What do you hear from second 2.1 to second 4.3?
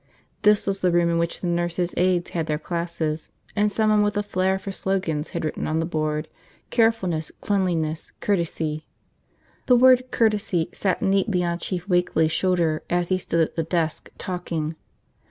had their classes, and someone with a